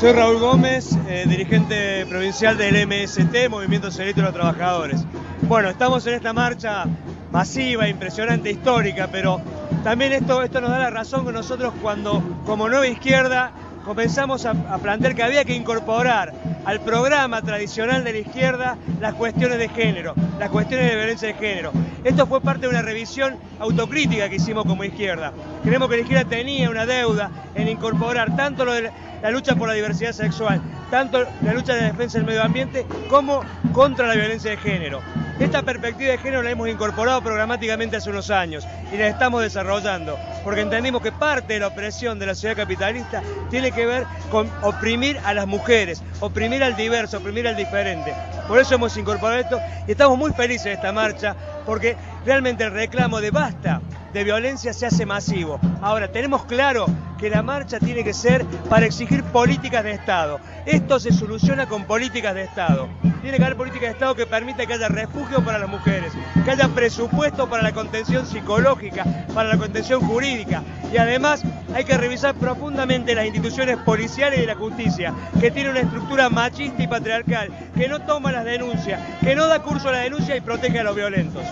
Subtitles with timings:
[0.00, 5.04] Soy Raúl Gómez, eh, dirigente provincial del MST, Movimiento Socialista de los Trabajadores.
[5.42, 6.84] Bueno, estamos en esta marcha
[7.32, 9.40] masiva, impresionante, histórica, pero
[9.82, 13.50] también esto, esto nos da la razón que nosotros cuando, como nueva izquierda,
[13.88, 16.34] comenzamos a, a, plantear que había que incorporar
[16.66, 21.34] al programa tradicional de la izquierda las cuestiones de género, las cuestiones de violencia de
[21.34, 21.72] género.
[22.04, 25.32] Esto fue parte de una revisión autocrítica que hicimos como izquierda.
[25.64, 30.12] Creemos que la izquierda tenía una deuda en incorporar tanto la lucha por la diversidad
[30.12, 33.40] sexual, tanto la lucha de la defensa del medio ambiente como
[33.72, 35.00] contra la violencia de género.
[35.40, 40.18] Esta perspectiva de género la hemos incorporado programáticamente hace unos años y la estamos desarrollando,
[40.42, 44.50] porque entendimos que parte de la opresión de la sociedad capitalista tiene que ver con
[44.62, 48.12] oprimir a las mujeres, oprimir al diverso, oprimir al diferente.
[48.48, 52.72] Por eso hemos incorporado esto y estamos muy felices de esta marcha, porque realmente el
[52.72, 53.80] reclamo de basta
[54.12, 55.60] de violencia se hace masivo.
[55.80, 56.86] Ahora, tenemos claro
[57.18, 60.40] que la marcha tiene que ser para exigir políticas de Estado.
[60.64, 62.88] Esto se soluciona con políticas de Estado.
[63.20, 66.12] Tiene que haber políticas de Estado que permita que haya refugio para las mujeres,
[66.44, 69.04] que haya presupuesto para la contención psicológica,
[69.34, 70.62] para la contención jurídica.
[70.92, 71.42] Y además
[71.74, 76.30] hay que revisar profundamente las instituciones policiales y de la justicia, que tienen una estructura
[76.30, 80.36] machista y patriarcal, que no toma las denuncias, que no da curso a la denuncia
[80.36, 81.42] y protege a los violentos.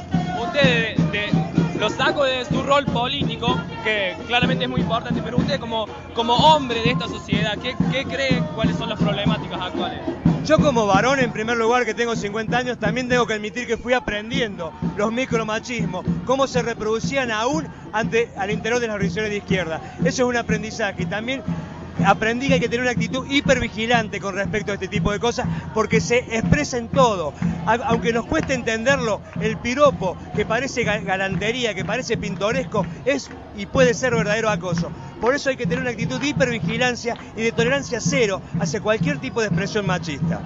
[0.40, 5.36] Usted de, de, lo saco de su rol político, que claramente es muy importante, pero
[5.36, 10.00] usted como, como hombre de esta sociedad, ¿qué, ¿qué cree cuáles son las problemáticas actuales?
[10.44, 13.76] Yo como varón, en primer lugar, que tengo 50 años, también tengo que admitir que
[13.76, 19.36] fui aprendiendo los micromachismos, cómo se reproducían aún ante, al interior de las organizaciones de
[19.36, 19.80] izquierda.
[20.00, 21.06] Eso es un aprendizaje.
[21.06, 21.40] También
[22.04, 25.46] aprendí que hay que tener una actitud hipervigilante con respecto a este tipo de cosas
[25.74, 27.32] porque se expresa en todo.
[27.66, 33.94] Aunque nos cueste entenderlo, el piropo que parece galantería, que parece pintoresco, es y puede
[33.94, 34.90] ser verdadero acoso.
[35.20, 39.18] Por eso hay que tener una actitud de hipervigilancia y de tolerancia cero hacia cualquier
[39.18, 40.42] tipo de expresión machista.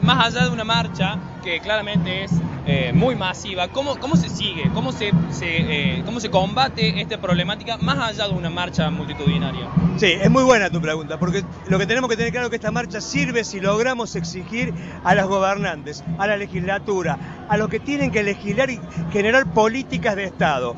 [0.00, 2.30] Más allá de una marcha que claramente es
[2.66, 4.70] eh, muy masiva, ¿cómo, ¿cómo, se sigue?
[4.72, 9.68] ¿Cómo se, se eh, ¿Cómo se combate esta problemática más allá de una marcha multitudinaria?
[9.96, 12.56] Sí, es muy buena tu pregunta, porque lo que tenemos que tener claro es que
[12.56, 14.72] esta marcha sirve si logramos exigir
[15.04, 18.80] a los gobernantes, a la legislatura, a los que tienen que legislar y
[19.12, 20.74] generar políticas de Estado.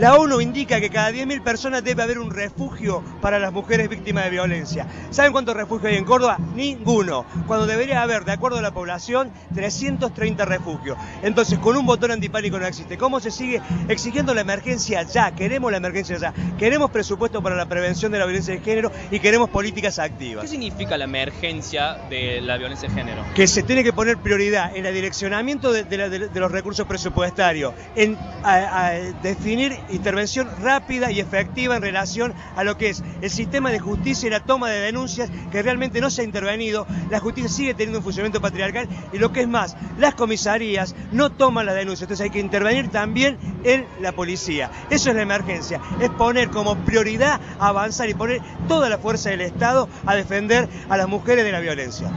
[0.00, 4.24] La ONU indica que cada 10.000 personas debe haber un refugio para las mujeres víctimas
[4.24, 4.86] de violencia.
[5.10, 6.38] ¿Saben cuántos refugios hay en Córdoba?
[6.54, 7.26] Ninguno.
[7.46, 10.96] Cuando debería haber, de acuerdo a la población, 330 refugios.
[11.22, 12.96] Entonces, con un botón antipánico no existe.
[12.96, 15.32] ¿Cómo se sigue exigiendo la emergencia ya?
[15.32, 16.32] Queremos la emergencia ya.
[16.58, 20.44] Queremos presupuesto para la prevención de la violencia de género y queremos políticas activas.
[20.44, 23.22] ¿Qué significa la emergencia de la violencia de género?
[23.34, 26.50] Que se tiene que poner prioridad en el direccionamiento de, de, la, de, de los
[26.50, 28.90] recursos presupuestarios, en a, a
[29.22, 34.26] definir intervención rápida y efectiva en relación a lo que es el sistema de justicia
[34.26, 36.86] y la toma de denuncias que realmente no se ha intervenido.
[37.10, 41.30] La justicia sigue teniendo un funcionamiento patriarcal y lo que es más, las comisarías no
[41.30, 42.02] toman las denuncias.
[42.02, 44.70] Entonces hay que intervenir también en la policía.
[44.90, 45.80] Eso es la emergencia.
[46.00, 50.96] Es poner como prioridad avanzar y poner toda la fuerza del Estado a defender a
[50.96, 52.10] las mujeres de la violencia.